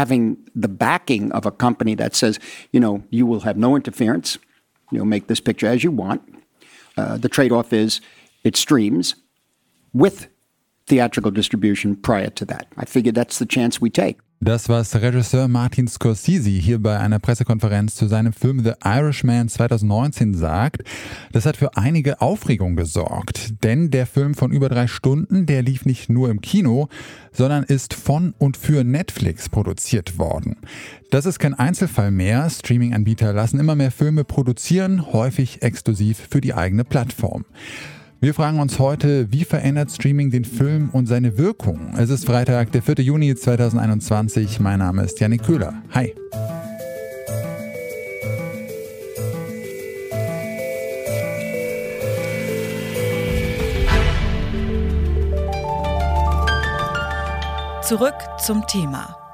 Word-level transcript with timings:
having 0.00 0.38
the 0.54 0.66
backing 0.86 1.30
of 1.32 1.44
a 1.44 1.50
company 1.50 1.94
that 1.94 2.14
says, 2.14 2.38
you 2.72 2.80
know, 2.80 3.04
you 3.10 3.26
will 3.26 3.40
have 3.40 3.58
no 3.58 3.76
interference, 3.76 4.38
you'll 4.90 5.04
make 5.04 5.26
this 5.26 5.40
picture 5.40 5.66
as 5.66 5.84
you 5.84 5.90
want. 5.90 6.22
Uh, 6.96 7.18
the 7.18 7.28
trade 7.28 7.52
off 7.52 7.70
is 7.70 8.00
it 8.42 8.56
streams 8.56 9.14
with 9.92 10.28
theatrical 10.86 11.30
distribution 11.30 11.94
prior 11.94 12.30
to 12.30 12.46
that. 12.46 12.66
I 12.78 12.86
figure 12.86 13.12
that's 13.12 13.38
the 13.38 13.44
chance 13.44 13.78
we 13.78 13.90
take. 13.90 14.18
Das, 14.42 14.70
was 14.70 14.96
Regisseur 14.96 15.48
Martin 15.48 15.86
Scorsese 15.86 16.48
hier 16.48 16.82
bei 16.82 16.98
einer 16.98 17.18
Pressekonferenz 17.18 17.94
zu 17.94 18.06
seinem 18.06 18.32
Film 18.32 18.64
The 18.64 18.72
Irishman 18.82 19.50
2019 19.50 20.32
sagt, 20.32 20.82
das 21.30 21.44
hat 21.44 21.58
für 21.58 21.76
einige 21.76 22.22
Aufregung 22.22 22.74
gesorgt. 22.74 23.62
Denn 23.62 23.90
der 23.90 24.06
Film 24.06 24.32
von 24.32 24.50
über 24.50 24.70
drei 24.70 24.86
Stunden, 24.86 25.44
der 25.44 25.60
lief 25.60 25.84
nicht 25.84 26.08
nur 26.08 26.30
im 26.30 26.40
Kino, 26.40 26.88
sondern 27.32 27.64
ist 27.64 27.92
von 27.92 28.32
und 28.38 28.56
für 28.56 28.82
Netflix 28.82 29.50
produziert 29.50 30.16
worden. 30.16 30.56
Das 31.10 31.26
ist 31.26 31.38
kein 31.38 31.52
Einzelfall 31.52 32.10
mehr. 32.10 32.48
Streaming-Anbieter 32.48 33.34
lassen 33.34 33.60
immer 33.60 33.74
mehr 33.74 33.90
Filme 33.90 34.24
produzieren, 34.24 35.12
häufig 35.12 35.60
exklusiv 35.60 36.18
für 36.30 36.40
die 36.40 36.54
eigene 36.54 36.84
Plattform. 36.84 37.44
Wir 38.22 38.34
fragen 38.34 38.60
uns 38.60 38.78
heute, 38.78 39.32
wie 39.32 39.44
verändert 39.44 39.90
Streaming 39.90 40.30
den 40.30 40.44
Film 40.44 40.90
und 40.90 41.06
seine 41.06 41.38
Wirkung? 41.38 41.94
Es 41.96 42.10
ist 42.10 42.26
Freitag, 42.26 42.70
der 42.70 42.82
4. 42.82 42.96
Juni 42.96 43.34
2021. 43.34 44.60
Mein 44.60 44.80
Name 44.80 45.04
ist 45.04 45.18
Janik 45.20 45.42
Köhler. 45.42 45.82
Hi. 45.94 46.14
Zurück 57.82 58.16
zum 58.44 58.66
Thema. 58.66 59.29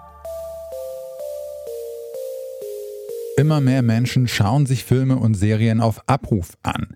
Immer 3.47 3.61
mehr 3.61 3.83
Menschen 3.83 4.27
schauen 4.27 4.67
sich 4.67 4.83
Filme 4.83 5.19
und 5.19 5.35
Serien 5.35 5.81
auf 5.81 6.03
Abruf 6.09 6.59
an. 6.65 6.89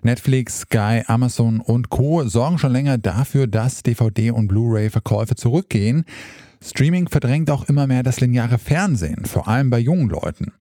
Netflix, 0.00 0.60
Sky, 0.60 1.02
Amazon 1.06 1.60
und 1.60 1.90
Co. 1.90 2.26
sorgen 2.26 2.56
schon 2.56 2.72
länger 2.72 2.96
dafür, 2.96 3.46
dass 3.46 3.84
DVD- 3.84 4.30
und 4.30 4.48
Blu-ray-Verkäufe 4.48 5.34
zurückgehen. 5.34 6.06
Streaming 6.64 7.08
verdrängt 7.08 7.50
auch 7.50 7.68
immer 7.68 7.86
mehr 7.86 8.02
das 8.02 8.20
lineare 8.20 8.56
Fernsehen, 8.56 9.26
vor 9.26 9.48
allem 9.48 9.68
bei 9.68 9.80
jungen 9.80 10.08
Leuten. 10.08 10.54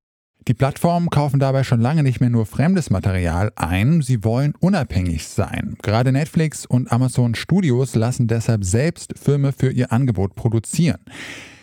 Die 0.50 0.54
Plattformen 0.54 1.10
kaufen 1.10 1.40
dabei 1.40 1.64
schon 1.64 1.80
lange 1.80 2.04
nicht 2.04 2.20
mehr 2.20 2.30
nur 2.30 2.46
fremdes 2.46 2.90
Material 2.90 3.54
ein, 3.56 4.02
sie 4.02 4.26
wollen 4.26 4.54
unabhängig 4.60 5.30
sein. 5.30 5.78
Gerade 5.82 6.12
Netflix 6.12 6.66
und 6.66 6.92
Amazon 6.92 7.36
Studios 7.36 7.96
lassen 7.96 8.28
deshalb 8.28 8.66
selbst 8.66 9.18
Filme 9.18 9.54
für 9.54 9.72
ihr 9.72 9.94
Angebot 9.94 10.36
produzieren. 10.36 11.00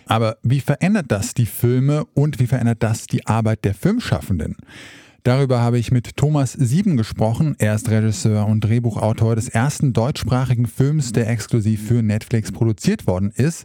Aber 0.06 0.36
wie 0.42 0.60
verändert 0.60 1.06
das 1.08 1.34
die 1.34 1.46
Filme 1.46 2.04
und 2.14 2.38
wie 2.38 2.46
verändert 2.46 2.82
das 2.82 3.06
die 3.06 3.26
Arbeit 3.26 3.64
der 3.64 3.74
Filmschaffenden? 3.74 4.56
Darüber 5.24 5.62
habe 5.62 5.78
ich 5.78 5.90
mit 5.90 6.18
Thomas 6.18 6.52
Sieben 6.52 6.98
gesprochen. 6.98 7.56
Er 7.58 7.74
ist 7.74 7.90
Regisseur 7.90 8.46
und 8.46 8.60
Drehbuchautor 8.60 9.34
des 9.34 9.48
ersten 9.48 9.94
deutschsprachigen 9.94 10.66
Films, 10.66 11.12
der 11.12 11.30
exklusiv 11.30 11.88
für 11.88 12.02
Netflix 12.02 12.52
produziert 12.52 13.06
worden 13.06 13.32
ist. 13.34 13.64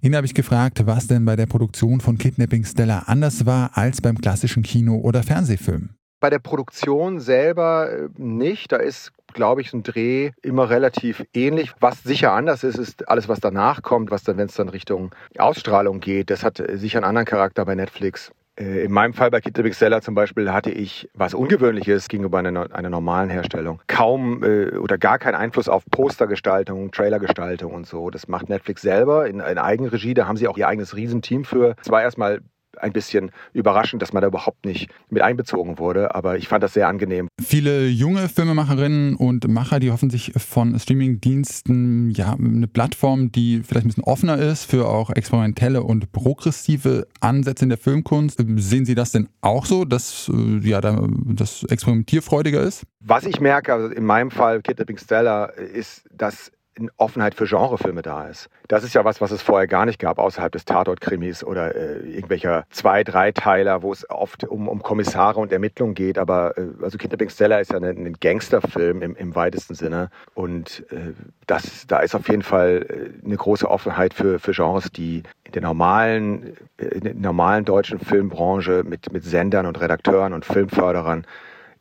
Ihn 0.00 0.14
habe 0.14 0.26
ich 0.26 0.34
gefragt, 0.34 0.86
was 0.86 1.08
denn 1.08 1.24
bei 1.24 1.34
der 1.34 1.46
Produktion 1.46 2.00
von 2.00 2.18
Kidnapping 2.18 2.64
Stella 2.64 3.00
anders 3.06 3.46
war 3.46 3.76
als 3.76 4.00
beim 4.00 4.16
klassischen 4.16 4.62
Kino- 4.62 5.00
oder 5.00 5.24
Fernsehfilm. 5.24 5.90
Bei 6.20 6.30
der 6.30 6.38
Produktion 6.38 7.18
selber 7.18 7.90
äh, 7.90 8.08
nicht. 8.16 8.70
Da 8.70 8.76
ist 8.76 9.10
glaube 9.32 9.60
ich, 9.60 9.72
ein 9.72 9.82
Dreh 9.82 10.30
immer 10.42 10.70
relativ 10.70 11.24
ähnlich. 11.34 11.72
Was 11.80 12.02
sicher 12.02 12.32
anders 12.32 12.64
ist, 12.64 12.78
ist 12.78 13.08
alles, 13.08 13.28
was 13.28 13.40
danach 13.40 13.82
kommt, 13.82 14.10
was 14.10 14.24
dann, 14.24 14.36
wenn 14.36 14.46
es 14.46 14.54
dann 14.54 14.68
Richtung 14.68 15.14
Ausstrahlung 15.38 16.00
geht, 16.00 16.30
das 16.30 16.44
hat 16.44 16.62
sicher 16.74 16.98
einen 16.98 17.06
anderen 17.06 17.26
Charakter 17.26 17.64
bei 17.64 17.74
Netflix. 17.74 18.32
Äh, 18.58 18.84
in 18.84 18.92
meinem 18.92 19.14
Fall 19.14 19.30
bei 19.30 19.40
Kid 19.40 19.56
the 19.56 19.72
Seller 19.72 20.02
zum 20.02 20.14
Beispiel 20.14 20.52
hatte 20.52 20.70
ich 20.70 21.08
was 21.14 21.34
Ungewöhnliches 21.34 22.08
gegenüber 22.08 22.38
einer, 22.38 22.74
einer 22.74 22.90
normalen 22.90 23.30
Herstellung. 23.30 23.80
Kaum 23.86 24.42
äh, 24.44 24.76
oder 24.76 24.98
gar 24.98 25.18
keinen 25.18 25.36
Einfluss 25.36 25.68
auf 25.68 25.84
Postergestaltung, 25.90 26.90
Trailergestaltung 26.92 27.72
und 27.72 27.86
so. 27.86 28.10
Das 28.10 28.28
macht 28.28 28.48
Netflix 28.48 28.82
selber 28.82 29.26
in, 29.26 29.40
in 29.40 29.58
Eigenregie. 29.58 30.14
Da 30.14 30.26
haben 30.26 30.36
sie 30.36 30.48
auch 30.48 30.58
ihr 30.58 30.68
eigenes 30.68 30.94
Riesenteam 30.94 31.44
für. 31.44 31.76
Es 31.80 31.90
war 31.90 32.02
erstmal 32.02 32.40
ein 32.78 32.92
bisschen 32.92 33.30
überraschend, 33.52 34.02
dass 34.02 34.12
man 34.12 34.22
da 34.22 34.28
überhaupt 34.28 34.64
nicht 34.64 34.90
mit 35.10 35.22
einbezogen 35.22 35.78
wurde, 35.78 36.14
aber 36.14 36.36
ich 36.36 36.48
fand 36.48 36.62
das 36.62 36.74
sehr 36.74 36.88
angenehm. 36.88 37.28
Viele 37.40 37.86
junge 37.86 38.28
Filmemacherinnen 38.28 39.16
und 39.16 39.48
Macher, 39.48 39.80
die 39.80 39.90
hoffen 39.90 40.10
sich 40.10 40.32
von 40.36 40.78
Streamingdiensten 40.78 42.10
ja 42.10 42.34
eine 42.34 42.68
Plattform, 42.68 43.32
die 43.32 43.62
vielleicht 43.62 43.86
ein 43.86 43.88
bisschen 43.88 44.04
offener 44.04 44.38
ist 44.38 44.64
für 44.64 44.88
auch 44.88 45.10
experimentelle 45.10 45.82
und 45.82 46.12
progressive 46.12 47.06
Ansätze 47.20 47.64
in 47.64 47.68
der 47.68 47.78
Filmkunst. 47.78 48.42
Sehen 48.56 48.84
Sie 48.84 48.94
das 48.94 49.12
denn 49.12 49.28
auch 49.40 49.66
so, 49.66 49.84
dass 49.84 50.30
äh, 50.32 50.58
ja 50.68 50.80
das 50.80 51.64
experimentierfreudiger 51.64 52.60
ist? 52.60 52.84
Was 53.00 53.24
ich 53.24 53.40
merke, 53.40 53.72
also 53.72 53.88
in 53.88 54.04
meinem 54.04 54.30
Fall 54.30 54.62
Kidnapping 54.62 54.98
Stella, 54.98 55.46
ist, 55.46 56.08
dass 56.12 56.52
Offenheit 56.96 57.34
für 57.34 57.44
Genrefilme 57.44 58.02
da 58.02 58.26
ist. 58.28 58.48
Das 58.68 58.84
ist 58.84 58.94
ja 58.94 59.04
was, 59.04 59.20
was 59.20 59.30
es 59.30 59.42
vorher 59.42 59.66
gar 59.66 59.84
nicht 59.84 59.98
gab, 59.98 60.18
außerhalb 60.18 60.52
des 60.52 60.64
Tatort-Krimis 60.64 61.44
oder 61.44 61.74
äh, 61.74 61.98
irgendwelcher 62.08 62.64
zwei-, 62.70 63.04
dreiteiler, 63.04 63.82
wo 63.82 63.92
es 63.92 64.08
oft 64.08 64.44
um, 64.44 64.68
um 64.68 64.82
Kommissare 64.82 65.38
und 65.38 65.52
Ermittlungen 65.52 65.94
geht. 65.94 66.18
Aber 66.18 66.56
äh, 66.56 66.68
also 66.82 66.96
Kidnapping 66.96 67.28
Stella 67.28 67.58
ist 67.58 67.72
ja 67.72 67.78
ein, 67.78 67.84
ein 67.84 68.16
Gangsterfilm 68.20 69.02
im, 69.02 69.16
im 69.16 69.34
weitesten 69.34 69.74
Sinne. 69.74 70.10
Und 70.34 70.84
äh, 70.90 71.12
das, 71.46 71.86
da 71.86 71.98
ist 71.98 72.14
auf 72.14 72.28
jeden 72.28 72.42
Fall 72.42 72.86
äh, 72.88 73.26
eine 73.26 73.36
große 73.36 73.68
Offenheit 73.68 74.14
für, 74.14 74.38
für 74.38 74.52
Genres, 74.52 74.90
die 74.90 75.22
in 75.44 75.52
der 75.52 75.62
normalen, 75.62 76.56
äh, 76.78 76.86
in 76.86 77.00
der 77.02 77.14
normalen 77.14 77.64
deutschen 77.64 77.98
Filmbranche 77.98 78.82
mit, 78.84 79.12
mit 79.12 79.24
Sendern 79.24 79.66
und 79.66 79.80
Redakteuren 79.80 80.32
und 80.32 80.46
Filmförderern 80.46 81.26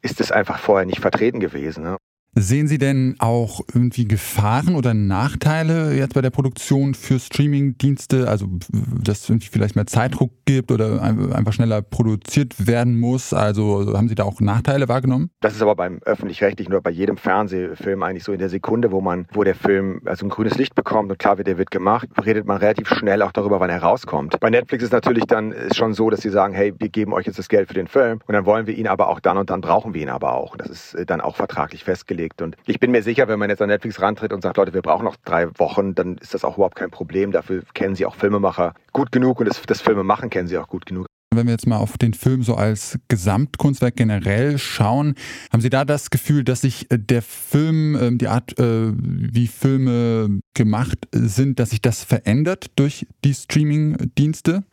ist 0.01 0.19
es 0.19 0.31
einfach 0.31 0.59
vorher 0.59 0.85
nicht 0.85 0.99
vertreten 0.99 1.39
gewesen. 1.39 1.83
Ne? 1.83 1.97
Sehen 2.33 2.67
Sie 2.67 2.77
denn 2.77 3.15
auch 3.19 3.59
irgendwie 3.73 4.07
Gefahren 4.07 4.75
oder 4.75 4.93
Nachteile 4.93 5.93
jetzt 5.93 6.13
bei 6.13 6.21
der 6.21 6.29
Produktion 6.29 6.93
für 6.93 7.19
Streaming-Dienste? 7.19 8.29
Also, 8.29 8.47
dass 8.71 9.29
es 9.29 9.45
vielleicht 9.51 9.75
mehr 9.75 9.85
Zeitdruck 9.85 10.31
gibt 10.45 10.71
oder 10.71 11.01
einfach 11.01 11.51
schneller 11.51 11.81
produziert 11.81 12.67
werden 12.67 12.97
muss? 12.97 13.33
Also, 13.33 13.97
haben 13.97 14.07
Sie 14.07 14.15
da 14.15 14.23
auch 14.23 14.39
Nachteile 14.39 14.87
wahrgenommen? 14.87 15.29
Das 15.41 15.55
ist 15.55 15.61
aber 15.61 15.75
beim 15.75 15.99
Öffentlich-Rechtlichen 16.05 16.71
oder 16.71 16.81
bei 16.81 16.91
jedem 16.91 17.17
Fernsehfilm 17.17 18.01
eigentlich 18.01 18.23
so 18.23 18.31
in 18.31 18.39
der 18.39 18.47
Sekunde, 18.47 18.93
wo 18.93 19.01
man, 19.01 19.27
wo 19.33 19.43
der 19.43 19.55
Film 19.55 19.99
also 20.05 20.25
ein 20.25 20.29
grünes 20.29 20.57
Licht 20.57 20.73
bekommt 20.73 21.11
und 21.11 21.19
klar 21.19 21.37
wird, 21.37 21.47
der 21.47 21.57
wird 21.57 21.69
gemacht, 21.69 22.07
redet 22.25 22.45
man 22.45 22.57
relativ 22.57 22.87
schnell 22.87 23.23
auch 23.23 23.33
darüber, 23.33 23.59
wann 23.59 23.69
er 23.69 23.81
rauskommt. 23.81 24.39
Bei 24.39 24.49
Netflix 24.49 24.85
ist 24.85 24.93
natürlich 24.93 25.25
dann 25.25 25.51
ist 25.51 25.75
schon 25.75 25.93
so, 25.93 26.09
dass 26.09 26.21
sie 26.21 26.29
sagen, 26.29 26.53
hey, 26.53 26.73
wir 26.79 26.87
geben 26.87 27.11
euch 27.11 27.25
jetzt 27.25 27.39
das 27.39 27.49
Geld 27.49 27.67
für 27.67 27.73
den 27.73 27.87
Film 27.87 28.21
und 28.25 28.33
dann 28.33 28.45
wollen 28.45 28.67
wir 28.67 28.77
ihn 28.77 28.87
aber 28.87 29.09
auch 29.09 29.19
dann 29.19 29.37
und 29.37 29.49
dann 29.49 29.59
brauchen 29.59 29.93
wir 29.93 30.01
ihn 30.01 30.09
aber 30.09 30.33
auch. 30.33 30.55
Das 30.55 30.69
ist 30.69 30.93
äh, 30.93 31.05
dann 31.05 31.19
auch 31.19 31.35
vertraglich 31.35 31.83
festgelegt 31.83 32.20
gelegt. 32.21 32.41
Und 32.41 32.55
ich 32.65 32.79
bin 32.79 32.91
mir 32.91 33.03
sicher, 33.03 33.27
wenn 33.27 33.39
man 33.39 33.49
jetzt 33.49 33.61
an 33.61 33.69
Netflix 33.69 34.01
rantritt 34.01 34.33
und 34.33 34.41
sagt, 34.41 34.57
Leute, 34.57 34.73
wir 34.73 34.81
brauchen 34.81 35.05
noch 35.05 35.15
drei 35.25 35.47
Wochen, 35.57 35.95
dann 35.95 36.17
ist 36.17 36.33
das 36.33 36.43
auch 36.43 36.55
überhaupt 36.55 36.75
kein 36.75 36.91
Problem. 36.91 37.31
Dafür 37.31 37.63
kennen 37.73 37.95
sie 37.95 38.05
auch 38.05 38.15
Filmemacher 38.15 38.73
gut 38.93 39.11
genug 39.11 39.39
und 39.39 39.47
das, 39.47 39.61
das 39.61 39.81
Filmemachen 39.81 40.29
kennen 40.29 40.47
sie 40.47 40.57
auch 40.57 40.67
gut 40.67 40.85
genug. 40.85 41.07
Wenn 41.33 41.47
wir 41.47 41.53
jetzt 41.53 41.65
mal 41.65 41.77
auf 41.77 41.97
den 41.97 42.13
Film 42.13 42.43
so 42.43 42.55
als 42.55 42.99
Gesamtkunstwerk 43.07 43.95
generell 43.95 44.57
schauen, 44.57 45.15
haben 45.49 45.61
Sie 45.61 45.69
da 45.69 45.85
das 45.85 46.09
Gefühl, 46.09 46.43
dass 46.43 46.59
sich 46.59 46.91
äh, 46.91 46.99
der 46.99 47.21
Film, 47.21 47.97
ähm, 48.01 48.17
die 48.17 48.27
Art, 48.27 48.59
äh, 48.59 48.91
wie 48.93 49.47
Filme 49.47 50.41
gemacht 50.53 50.97
sind, 51.13 51.59
dass 51.59 51.69
sich 51.69 51.81
das 51.81 52.03
verändert 52.03 52.71
durch 52.75 53.07
die 53.23 53.33
Streaming-Dienste? 53.33 54.63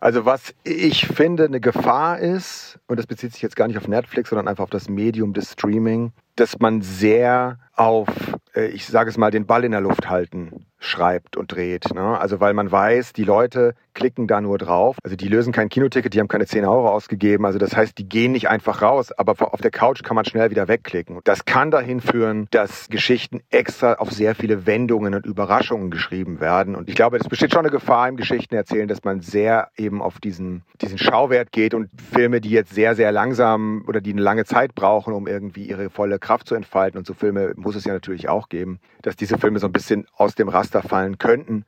Also 0.00 0.24
was 0.24 0.54
ich 0.62 1.06
finde 1.08 1.46
eine 1.46 1.60
Gefahr 1.60 2.18
ist, 2.20 2.78
und 2.86 2.98
das 2.98 3.06
bezieht 3.06 3.32
sich 3.32 3.42
jetzt 3.42 3.56
gar 3.56 3.66
nicht 3.66 3.78
auf 3.78 3.88
Netflix, 3.88 4.30
sondern 4.30 4.46
einfach 4.46 4.64
auf 4.64 4.70
das 4.70 4.88
Medium 4.88 5.32
des 5.32 5.52
Streaming, 5.52 6.12
dass 6.36 6.60
man 6.60 6.82
sehr 6.82 7.58
auf, 7.74 8.08
äh, 8.54 8.66
ich 8.68 8.86
sage 8.86 9.10
es 9.10 9.18
mal, 9.18 9.32
den 9.32 9.46
Ball 9.46 9.64
in 9.64 9.72
der 9.72 9.80
Luft 9.80 10.08
halten 10.08 10.66
schreibt 10.78 11.36
und 11.36 11.52
dreht. 11.52 11.92
Ne? 11.92 12.18
Also 12.18 12.38
weil 12.38 12.54
man 12.54 12.70
weiß, 12.70 13.12
die 13.12 13.24
Leute 13.24 13.74
klicken 13.98 14.28
da 14.28 14.40
nur 14.40 14.58
drauf. 14.58 14.96
Also 15.02 15.16
die 15.16 15.26
lösen 15.26 15.52
kein 15.52 15.68
Kinoticket, 15.68 16.14
die 16.14 16.20
haben 16.20 16.28
keine 16.28 16.46
10 16.46 16.64
Euro 16.64 16.88
ausgegeben. 16.88 17.44
Also 17.44 17.58
das 17.58 17.76
heißt, 17.76 17.98
die 17.98 18.08
gehen 18.08 18.30
nicht 18.30 18.48
einfach 18.48 18.80
raus, 18.80 19.10
aber 19.10 19.52
auf 19.52 19.60
der 19.60 19.72
Couch 19.72 20.04
kann 20.04 20.14
man 20.14 20.24
schnell 20.24 20.50
wieder 20.50 20.68
wegklicken. 20.68 21.18
Das 21.24 21.44
kann 21.44 21.72
dahin 21.72 22.00
führen, 22.00 22.46
dass 22.52 22.88
Geschichten 22.90 23.40
extra 23.50 23.94
auf 23.94 24.12
sehr 24.12 24.36
viele 24.36 24.66
Wendungen 24.66 25.14
und 25.14 25.26
Überraschungen 25.26 25.90
geschrieben 25.90 26.40
werden. 26.40 26.76
Und 26.76 26.88
ich 26.88 26.94
glaube, 26.94 27.16
es 27.16 27.28
besteht 27.28 27.52
schon 27.52 27.62
eine 27.62 27.70
Gefahr 27.70 28.08
im 28.08 28.16
Geschichten 28.16 28.54
erzählen, 28.54 28.86
dass 28.86 29.02
man 29.02 29.20
sehr 29.20 29.68
eben 29.76 30.00
auf 30.00 30.20
diesen, 30.20 30.62
diesen 30.80 30.98
Schauwert 30.98 31.50
geht 31.50 31.74
und 31.74 31.90
Filme, 32.12 32.40
die 32.40 32.50
jetzt 32.50 32.72
sehr, 32.72 32.94
sehr 32.94 33.10
langsam 33.10 33.84
oder 33.88 34.00
die 34.00 34.12
eine 34.12 34.22
lange 34.22 34.44
Zeit 34.44 34.76
brauchen, 34.76 35.12
um 35.12 35.26
irgendwie 35.26 35.64
ihre 35.64 35.90
volle 35.90 36.20
Kraft 36.20 36.46
zu 36.46 36.54
entfalten. 36.54 36.98
Und 36.98 37.06
so 37.06 37.14
Filme 37.14 37.52
muss 37.56 37.74
es 37.74 37.84
ja 37.84 37.94
natürlich 37.94 38.28
auch 38.28 38.48
geben, 38.48 38.78
dass 39.02 39.16
diese 39.16 39.38
Filme 39.38 39.58
so 39.58 39.66
ein 39.66 39.72
bisschen 39.72 40.06
aus 40.16 40.36
dem 40.36 40.48
Raster 40.48 40.82
fallen 40.82 41.18
könnten. 41.18 41.64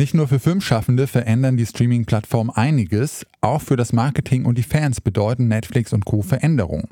Nicht 0.00 0.14
nur 0.14 0.28
für 0.28 0.40
Filmschaffende 0.40 1.06
verändern 1.06 1.58
die 1.58 1.66
Streaming-Plattformen 1.66 2.48
einiges, 2.48 3.26
auch 3.42 3.60
für 3.60 3.76
das 3.76 3.92
Marketing 3.92 4.46
und 4.46 4.56
die 4.56 4.62
Fans 4.62 5.02
bedeuten 5.02 5.46
Netflix 5.46 5.92
und 5.92 6.06
Co. 6.06 6.22
Veränderungen. 6.22 6.88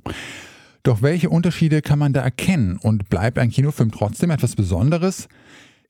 Doch 0.82 1.00
welche 1.00 1.30
Unterschiede 1.30 1.80
kann 1.80 1.98
man 1.98 2.12
da 2.12 2.20
erkennen 2.20 2.76
und 2.76 3.08
bleibt 3.08 3.38
ein 3.38 3.48
Kinofilm 3.48 3.92
trotzdem 3.92 4.28
etwas 4.30 4.56
Besonderes? 4.56 5.26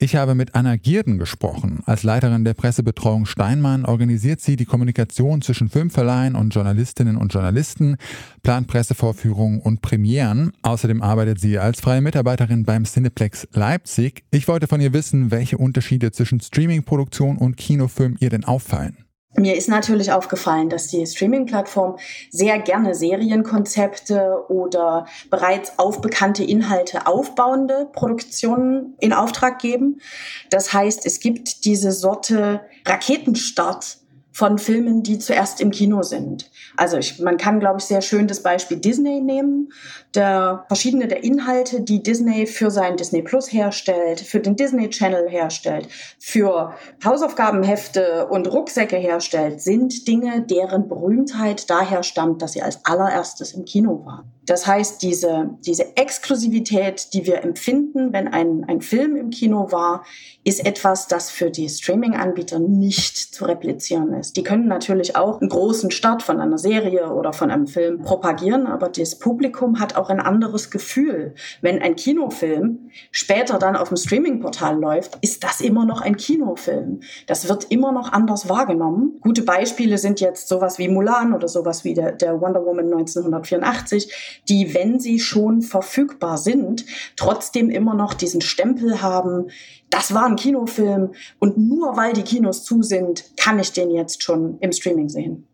Ich 0.01 0.15
habe 0.15 0.33
mit 0.33 0.55
Anna 0.55 0.77
Gierden 0.77 1.17
gesprochen. 1.17 1.83
Als 1.85 2.03
Leiterin 2.03 2.45
der 2.45 2.53
Pressebetreuung 2.53 3.25
Steinmann 3.25 3.83
organisiert 3.83 4.39
sie 4.39 4.55
die 4.55 4.63
Kommunikation 4.63 5.41
zwischen 5.41 5.67
Filmverleihen 5.67 6.35
und 6.35 6.55
Journalistinnen 6.55 7.17
und 7.17 7.33
Journalisten, 7.33 7.97
plant 8.41 8.67
Pressevorführungen 8.67 9.59
und 9.59 9.81
Premieren. 9.81 10.53
Außerdem 10.61 11.01
arbeitet 11.01 11.41
sie 11.41 11.59
als 11.59 11.81
freie 11.81 11.99
Mitarbeiterin 11.99 12.63
beim 12.63 12.85
Cineplex 12.85 13.49
Leipzig. 13.51 14.23
Ich 14.31 14.47
wollte 14.47 14.67
von 14.67 14.79
ihr 14.79 14.93
wissen, 14.93 15.31
welche 15.31 15.57
Unterschiede 15.57 16.13
zwischen 16.13 16.39
Streamingproduktion 16.39 17.35
und 17.35 17.57
Kinofilm 17.57 18.15
ihr 18.21 18.29
denn 18.29 18.45
auffallen. 18.45 19.08
Mir 19.35 19.55
ist 19.55 19.69
natürlich 19.69 20.11
aufgefallen, 20.11 20.69
dass 20.69 20.87
die 20.87 21.05
Streaming-Plattform 21.05 21.97
sehr 22.31 22.57
gerne 22.59 22.95
Serienkonzepte 22.95 24.49
oder 24.49 25.05
bereits 25.29 25.77
auf 25.77 26.01
bekannte 26.01 26.43
Inhalte 26.43 27.05
aufbauende 27.05 27.87
Produktionen 27.93 28.95
in 28.99 29.13
Auftrag 29.13 29.59
geben. 29.59 30.01
Das 30.49 30.73
heißt, 30.73 31.05
es 31.05 31.19
gibt 31.19 31.65
diese 31.65 31.91
Sorte 31.91 32.61
Raketenstart 32.87 33.98
von 34.39 34.57
Filmen, 34.57 35.03
die 35.03 35.19
zuerst 35.19 35.59
im 35.59 35.69
Kino 35.69 36.01
sind. 36.01 36.49
Also 36.77 36.97
ich, 36.97 37.19
man 37.19 37.35
kann, 37.35 37.59
glaube 37.59 37.79
ich, 37.79 37.83
sehr 37.83 37.99
schön 38.01 38.25
das 38.25 38.41
Beispiel 38.41 38.77
Disney 38.77 39.19
nehmen. 39.19 39.73
Der, 40.15 40.63
verschiedene 40.69 41.09
der 41.09 41.25
Inhalte, 41.25 41.81
die 41.81 42.01
Disney 42.01 42.47
für 42.47 42.71
sein 42.71 42.95
Disney 42.95 43.21
Plus 43.21 43.51
herstellt, 43.51 44.21
für 44.21 44.39
den 44.39 44.55
Disney 44.55 44.89
Channel 44.89 45.27
herstellt, 45.27 45.89
für 46.19 46.73
Hausaufgabenhefte 47.03 48.27
und 48.27 48.49
Rucksäcke 48.49 48.95
herstellt, 48.95 49.59
sind 49.59 50.07
Dinge, 50.07 50.41
deren 50.41 50.87
Berühmtheit 50.87 51.69
daher 51.69 52.03
stammt, 52.03 52.41
dass 52.41 52.53
sie 52.53 52.61
als 52.61 52.85
allererstes 52.85 53.51
im 53.51 53.65
Kino 53.65 54.05
waren. 54.05 54.31
Das 54.49 54.65
heißt, 54.65 55.03
diese, 55.03 55.51
diese 55.63 55.95
Exklusivität, 55.95 57.13
die 57.13 57.27
wir 57.27 57.43
empfinden, 57.43 58.13
wenn 58.13 58.27
ein, 58.27 58.65
ein 58.67 58.81
Film 58.81 59.15
im 59.15 59.29
Kino 59.29 59.71
war, 59.71 60.03
ist 60.43 60.65
etwas, 60.65 61.07
das 61.07 61.29
für 61.29 61.51
die 61.51 61.69
Streaming-Anbieter 61.69 62.57
nicht 62.57 63.15
zu 63.15 63.45
replizieren 63.45 64.11
ist. 64.13 64.37
Die 64.37 64.43
können 64.43 64.67
natürlich 64.67 65.15
auch 65.15 65.39
einen 65.39 65.51
großen 65.51 65.91
Start 65.91 66.23
von 66.23 66.39
einer 66.39 66.57
Serie 66.57 67.13
oder 67.13 67.31
von 67.31 67.51
einem 67.51 67.67
Film 67.67 68.01
propagieren, 68.01 68.65
aber 68.65 68.89
das 68.89 69.19
Publikum 69.19 69.79
hat 69.79 69.95
auch 69.95 70.09
ein 70.09 70.19
anderes 70.19 70.71
Gefühl. 70.71 71.35
Wenn 71.61 71.79
ein 71.79 71.95
Kinofilm 71.95 72.89
später 73.11 73.59
dann 73.59 73.75
auf 73.75 73.89
dem 73.89 73.97
Streaming-Portal 73.97 74.79
läuft, 74.79 75.19
ist 75.21 75.43
das 75.43 75.61
immer 75.61 75.85
noch 75.85 76.01
ein 76.01 76.17
Kinofilm. 76.17 77.01
Das 77.27 77.47
wird 77.47 77.65
immer 77.65 77.91
noch 77.91 78.11
anders 78.11 78.49
wahrgenommen. 78.49 79.19
Gute 79.21 79.43
Beispiele 79.43 79.99
sind 79.99 80.19
jetzt 80.21 80.47
sowas 80.47 80.79
wie 80.79 80.87
Mulan 80.87 81.35
oder 81.35 81.47
sowas 81.47 81.83
wie 81.83 81.93
der, 81.93 82.13
der 82.13 82.41
Wonder 82.41 82.65
Woman 82.65 82.85
1984 82.85 84.38
die, 84.47 84.73
wenn 84.73 84.99
sie 84.99 85.19
schon 85.19 85.61
verfügbar 85.61 86.37
sind, 86.37 86.85
trotzdem 87.15 87.69
immer 87.69 87.93
noch 87.93 88.13
diesen 88.13 88.41
Stempel 88.41 89.01
haben, 89.01 89.47
das 89.89 90.13
war 90.13 90.25
ein 90.25 90.35
Kinofilm 90.35 91.11
und 91.39 91.57
nur 91.57 91.97
weil 91.97 92.13
die 92.13 92.21
Kinos 92.21 92.63
zu 92.63 92.83
sind, 92.83 93.25
kann 93.37 93.59
ich 93.59 93.71
den 93.71 93.91
jetzt 93.91 94.23
schon 94.23 94.57
im 94.59 94.71
Streaming 94.71 95.09
sehen. 95.09 95.45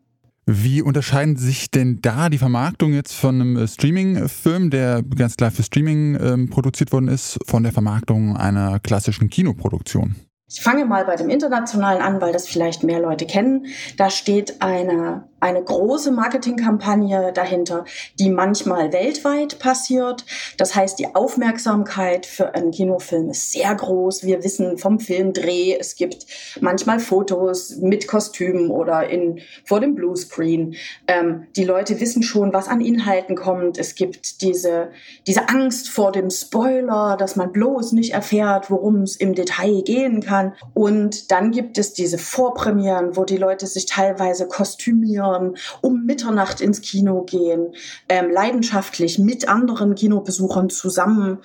Wie 0.47 0.83
unterscheiden 0.83 1.37
sich 1.37 1.71
denn 1.71 1.99
da 2.01 2.29
die 2.29 2.37
Vermarktung 2.37 2.93
jetzt 2.93 3.13
von 3.13 3.41
einem 3.41 3.57
äh, 3.57 3.67
Streaming-Film, 3.67 4.69
der 4.69 5.01
ganz 5.01 5.37
klar 5.37 5.49
für 5.49 5.63
Streaming 5.63 6.15
ähm, 6.21 6.49
produziert 6.51 6.91
worden 6.91 7.07
ist, 7.07 7.39
von 7.47 7.63
der 7.63 7.71
Vermarktung 7.71 8.37
einer 8.37 8.79
klassischen 8.79 9.31
Kinoproduktion? 9.31 10.15
Ich 10.47 10.61
fange 10.61 10.85
mal 10.85 11.05
bei 11.05 11.15
dem 11.15 11.29
Internationalen 11.29 12.03
an, 12.03 12.21
weil 12.21 12.31
das 12.31 12.47
vielleicht 12.47 12.83
mehr 12.83 12.99
Leute 12.99 13.25
kennen. 13.25 13.65
Da 13.97 14.11
steht 14.11 14.61
eine 14.61 15.27
eine 15.45 15.63
große 15.63 16.11
Marketingkampagne 16.11 17.31
dahinter, 17.33 17.85
die 18.19 18.29
manchmal 18.29 18.91
weltweit 18.91 19.59
passiert. 19.59 20.25
Das 20.57 20.75
heißt, 20.75 20.97
die 20.97 21.13
Aufmerksamkeit 21.13 22.25
für 22.25 22.55
einen 22.55 22.71
Kinofilm 22.71 23.29
ist 23.29 23.51
sehr 23.51 23.73
groß. 23.75 24.23
Wir 24.23 24.43
wissen 24.43 24.77
vom 24.77 24.99
Filmdreh, 24.99 25.77
es 25.79 25.95
gibt 25.95 26.25
manchmal 26.61 26.99
Fotos 26.99 27.75
mit 27.77 28.07
Kostümen 28.07 28.71
oder 28.71 29.07
in, 29.07 29.39
vor 29.65 29.79
dem 29.79 29.93
Bluescreen. 29.93 30.75
Ähm, 31.07 31.47
die 31.55 31.63
Leute 31.63 31.99
wissen 31.99 32.23
schon, 32.23 32.51
was 32.51 32.67
an 32.67 32.81
Inhalten 32.81 33.35
kommt. 33.35 33.77
Es 33.77 33.93
gibt 33.93 34.41
diese, 34.41 34.89
diese 35.27 35.47
Angst 35.49 35.89
vor 35.89 36.11
dem 36.11 36.31
Spoiler, 36.31 37.17
dass 37.17 37.35
man 37.35 37.51
bloß 37.51 37.91
nicht 37.91 38.13
erfährt, 38.13 38.71
worum 38.71 39.01
es 39.01 39.15
im 39.15 39.35
Detail 39.35 39.83
gehen 39.83 40.21
kann. 40.21 40.34
Und 40.73 41.31
dann 41.31 41.51
gibt 41.51 41.77
es 41.77 41.93
diese 41.93 42.17
Vorpremieren, 42.17 43.15
wo 43.15 43.23
die 43.23 43.37
Leute 43.37 43.67
sich 43.67 43.85
teilweise 43.85 44.47
kostümieren 44.47 45.57
um 45.81 46.05
Mitternacht 46.05 46.61
ins 46.61 46.81
Kino 46.81 47.23
gehen, 47.23 47.73
ähm, 48.09 48.29
leidenschaftlich 48.29 49.19
mit 49.19 49.47
anderen 49.47 49.95
Kinobesuchern 49.95 50.69
zusammen 50.69 51.39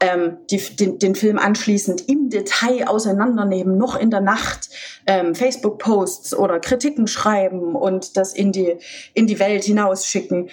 ähm, 0.00 0.38
die, 0.50 0.58
den, 0.58 0.98
den 0.98 1.14
Film 1.14 1.38
anschließend 1.38 2.08
im 2.08 2.30
Detail 2.30 2.88
auseinandernehmen, 2.88 3.76
noch 3.78 3.96
in 3.96 4.10
der 4.10 4.20
Nacht 4.20 4.70
ähm, 5.06 5.34
Facebook-Posts 5.34 6.34
oder 6.34 6.60
Kritiken 6.60 7.06
schreiben 7.06 7.74
und 7.74 8.16
das 8.16 8.32
in 8.32 8.52
die, 8.52 8.76
in 9.14 9.26
die 9.26 9.38
Welt 9.38 9.64
hinausschicken. 9.64 10.50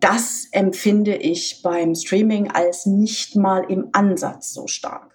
Das 0.00 0.48
empfinde 0.50 1.14
ich 1.14 1.62
beim 1.62 1.94
Streaming 1.94 2.50
als 2.50 2.86
nicht 2.86 3.36
mal 3.36 3.64
im 3.68 3.88
Ansatz 3.92 4.52
so 4.52 4.66
stark. 4.66 5.11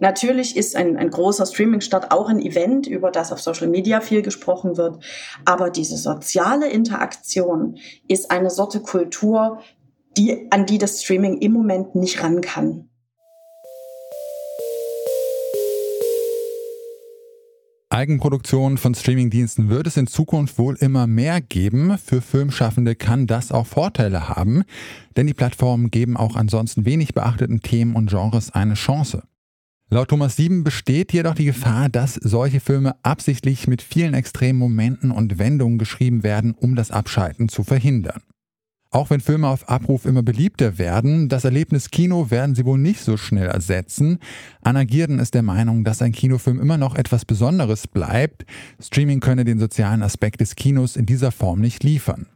Natürlich 0.00 0.56
ist 0.56 0.76
ein, 0.76 0.96
ein 0.96 1.10
großer 1.10 1.46
Streaming-Start 1.46 2.12
auch 2.12 2.28
ein 2.28 2.40
Event, 2.40 2.86
über 2.86 3.10
das 3.10 3.32
auf 3.32 3.40
Social 3.40 3.68
Media 3.68 4.00
viel 4.00 4.22
gesprochen 4.22 4.76
wird. 4.76 5.02
Aber 5.44 5.70
diese 5.70 5.96
soziale 5.96 6.68
Interaktion 6.68 7.78
ist 8.06 8.30
eine 8.30 8.50
Sorte 8.50 8.80
Kultur, 8.80 9.60
die, 10.16 10.46
an 10.50 10.66
die 10.66 10.78
das 10.78 11.02
Streaming 11.02 11.38
im 11.38 11.52
Moment 11.52 11.94
nicht 11.94 12.22
ran 12.22 12.40
kann. 12.40 12.88
Eigenproduktionen 17.90 18.78
von 18.78 18.94
Streamingdiensten 18.94 19.70
wird 19.70 19.88
es 19.88 19.96
in 19.96 20.06
Zukunft 20.06 20.58
wohl 20.58 20.76
immer 20.76 21.08
mehr 21.08 21.40
geben. 21.40 21.98
Für 21.98 22.20
Filmschaffende 22.20 22.94
kann 22.94 23.26
das 23.26 23.50
auch 23.50 23.66
Vorteile 23.66 24.28
haben, 24.28 24.62
denn 25.16 25.26
die 25.26 25.34
Plattformen 25.34 25.90
geben 25.90 26.16
auch 26.16 26.36
ansonsten 26.36 26.84
wenig 26.84 27.14
beachteten 27.14 27.60
Themen 27.60 27.96
und 27.96 28.10
Genres 28.10 28.52
eine 28.52 28.74
Chance. 28.74 29.24
Laut 29.90 30.08
Thomas 30.08 30.36
Sieben 30.36 30.64
besteht 30.64 31.14
jedoch 31.14 31.34
die 31.34 31.46
Gefahr, 31.46 31.88
dass 31.88 32.14
solche 32.14 32.60
Filme 32.60 32.94
absichtlich 33.02 33.66
mit 33.66 33.80
vielen 33.80 34.12
extremen 34.12 34.58
Momenten 34.58 35.10
und 35.10 35.38
Wendungen 35.38 35.78
geschrieben 35.78 36.22
werden, 36.22 36.52
um 36.52 36.74
das 36.74 36.90
Abschalten 36.90 37.48
zu 37.48 37.64
verhindern. 37.64 38.20
Auch 38.90 39.08
wenn 39.08 39.20
Filme 39.20 39.48
auf 39.48 39.68
Abruf 39.70 40.04
immer 40.04 40.22
beliebter 40.22 40.76
werden, 40.76 41.30
das 41.30 41.44
Erlebnis 41.44 41.90
Kino 41.90 42.30
werden 42.30 42.54
sie 42.54 42.66
wohl 42.66 42.78
nicht 42.78 43.00
so 43.00 43.16
schnell 43.16 43.48
ersetzen. 43.48 44.18
Anna 44.60 44.84
Gierden 44.84 45.18
ist 45.18 45.32
der 45.32 45.42
Meinung, 45.42 45.84
dass 45.84 46.02
ein 46.02 46.12
Kinofilm 46.12 46.60
immer 46.60 46.76
noch 46.76 46.94
etwas 46.94 47.24
Besonderes 47.24 47.86
bleibt. 47.86 48.44
Streaming 48.80 49.20
könne 49.20 49.44
den 49.44 49.58
sozialen 49.58 50.02
Aspekt 50.02 50.42
des 50.42 50.54
Kinos 50.54 50.96
in 50.96 51.06
dieser 51.06 51.32
Form 51.32 51.60
nicht 51.60 51.82
liefern. 51.82 52.26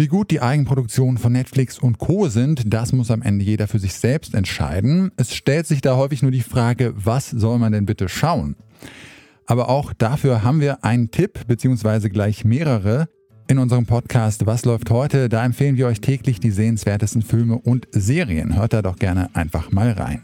Wie 0.00 0.08
gut 0.08 0.30
die 0.30 0.40
Eigenproduktionen 0.40 1.18
von 1.18 1.30
Netflix 1.30 1.78
und 1.78 1.98
Co 1.98 2.28
sind, 2.28 2.72
das 2.72 2.94
muss 2.94 3.10
am 3.10 3.20
Ende 3.20 3.44
jeder 3.44 3.68
für 3.68 3.78
sich 3.78 3.92
selbst 3.92 4.34
entscheiden. 4.34 5.12
Es 5.18 5.34
stellt 5.34 5.66
sich 5.66 5.82
da 5.82 5.94
häufig 5.94 6.22
nur 6.22 6.30
die 6.30 6.40
Frage, 6.40 6.94
was 6.96 7.28
soll 7.28 7.58
man 7.58 7.72
denn 7.72 7.84
bitte 7.84 8.08
schauen? 8.08 8.56
Aber 9.44 9.68
auch 9.68 9.92
dafür 9.92 10.42
haben 10.42 10.62
wir 10.62 10.86
einen 10.86 11.10
Tipp, 11.10 11.46
beziehungsweise 11.46 12.08
gleich 12.08 12.46
mehrere. 12.46 13.10
In 13.46 13.58
unserem 13.58 13.84
Podcast 13.84 14.46
Was 14.46 14.64
läuft 14.64 14.88
heute? 14.88 15.28
Da 15.28 15.44
empfehlen 15.44 15.76
wir 15.76 15.86
euch 15.86 16.00
täglich 16.00 16.40
die 16.40 16.50
sehenswertesten 16.50 17.20
Filme 17.20 17.58
und 17.58 17.86
Serien. 17.90 18.56
Hört 18.56 18.72
da 18.72 18.80
doch 18.80 18.96
gerne 18.96 19.28
einfach 19.34 19.70
mal 19.70 19.90
rein. 19.90 20.22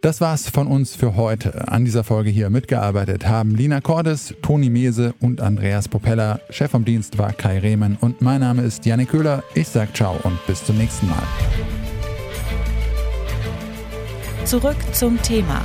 Das 0.00 0.20
war's 0.20 0.48
von 0.48 0.66
uns 0.66 0.94
für 0.94 1.16
heute. 1.16 1.68
An 1.68 1.84
dieser 1.84 2.04
Folge 2.04 2.30
hier 2.30 2.50
mitgearbeitet 2.50 3.26
haben 3.26 3.54
Lina 3.56 3.80
Cordes, 3.80 4.34
Toni 4.42 4.70
Mese 4.70 5.14
und 5.20 5.40
Andreas 5.40 5.88
Propeller. 5.88 6.40
Chef 6.50 6.70
vom 6.70 6.84
Dienst 6.84 7.18
war 7.18 7.32
Kai 7.32 7.58
Rehmann 7.58 7.96
und 8.00 8.20
mein 8.20 8.40
Name 8.40 8.62
ist 8.62 8.84
Janik 8.86 9.08
Köhler. 9.10 9.42
Ich 9.54 9.68
sag 9.68 9.96
ciao 9.96 10.16
und 10.22 10.38
bis 10.46 10.64
zum 10.64 10.76
nächsten 10.76 11.08
Mal. 11.08 11.22
Zurück 14.44 14.76
zum 14.92 15.20
Thema 15.22 15.62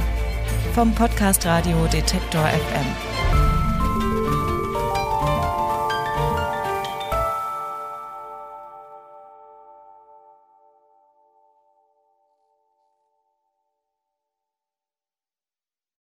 vom 0.73 0.95
Podcast 0.95 1.45
Radio 1.45 1.85
Detektor 1.91 2.45
FM. 2.47 3.20